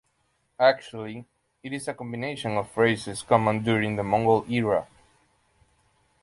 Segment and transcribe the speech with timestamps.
[0.59, 1.27] Actually,
[1.61, 4.87] it is a combination of phrases common during the Mongol era.